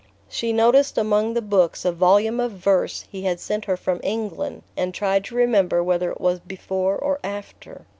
[0.27, 4.63] She noticed among the books a volume of verse he had sent her from England,
[4.75, 7.85] and tried to remember whether it was before or after...